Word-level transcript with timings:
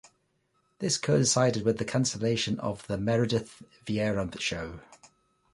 This 0.79 0.97
coincided 0.97 1.63
with 1.63 1.77
the 1.77 1.85
cancellation 1.85 2.59
of 2.59 2.87
"The 2.87 2.97
Meredith 2.97 3.61
Vieira 3.85 4.39
Show". 4.39 4.79